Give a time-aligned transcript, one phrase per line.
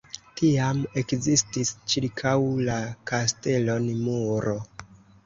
[0.39, 2.31] Tiam ekzistis ĉirkaŭ
[2.71, 2.79] la
[3.13, 4.57] kastelon muro.